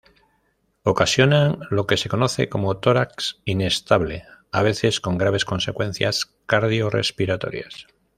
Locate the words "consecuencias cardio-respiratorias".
5.45-7.85